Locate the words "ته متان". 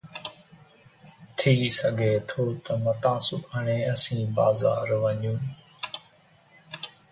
2.63-3.17